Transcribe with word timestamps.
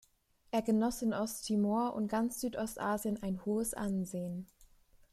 Er 0.49 0.63
genoss 0.63 1.03
in 1.03 1.13
Osttimor 1.13 1.93
und 1.93 2.07
ganz 2.07 2.39
Südostasien 2.41 3.21
ein 3.21 3.45
hohes 3.45 3.75
Ansehen. 3.75 4.47